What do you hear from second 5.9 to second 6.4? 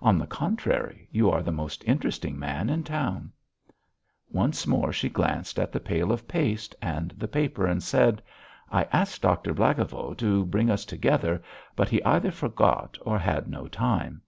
of